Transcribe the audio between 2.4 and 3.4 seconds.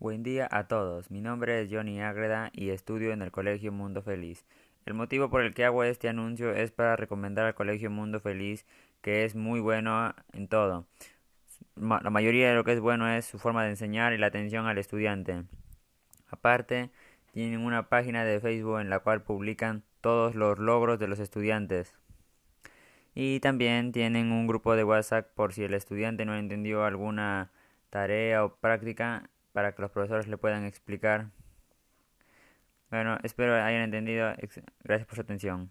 y estudio en el